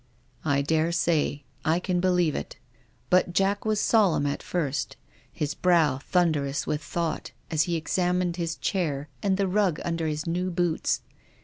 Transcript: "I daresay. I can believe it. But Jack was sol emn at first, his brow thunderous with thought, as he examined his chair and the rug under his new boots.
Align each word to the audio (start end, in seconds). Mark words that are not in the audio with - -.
"I 0.45 0.63
daresay. 0.63 1.43
I 1.63 1.79
can 1.79 1.99
believe 1.99 2.33
it. 2.33 2.57
But 3.11 3.33
Jack 3.33 3.65
was 3.65 3.79
sol 3.79 4.19
emn 4.19 4.27
at 4.27 4.41
first, 4.41 4.95
his 5.31 5.53
brow 5.53 5.99
thunderous 5.99 6.65
with 6.65 6.81
thought, 6.81 7.33
as 7.51 7.65
he 7.69 7.75
examined 7.75 8.37
his 8.37 8.55
chair 8.55 9.09
and 9.21 9.37
the 9.37 9.47
rug 9.47 9.79
under 9.85 10.07
his 10.07 10.25
new 10.25 10.49
boots. 10.49 11.01